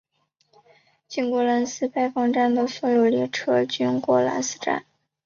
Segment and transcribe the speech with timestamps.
[1.07, 4.83] 经过兰斯白房站的所有列车均经过兰斯站。